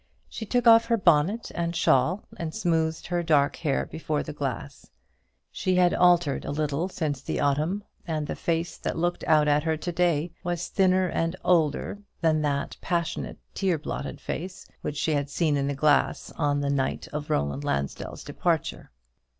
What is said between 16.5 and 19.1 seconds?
the night of Roland Lansdell's departure.